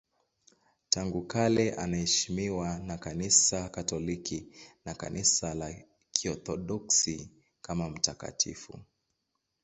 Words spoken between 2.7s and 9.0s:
na Kanisa Katoliki na Kanisa la Kiorthodoksi kama mtakatifu.